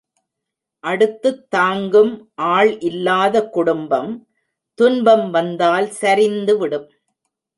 அடுத்துத் 0.83 1.49
தாங்கும் 1.49 2.31
ஆள் 2.35 2.79
இல்லாத 2.79 3.49
குடும்பம் 3.49 4.27
துன்பம் 4.79 5.29
வந்தால் 5.29 5.91
சரிந்துவிடும். 6.01 6.87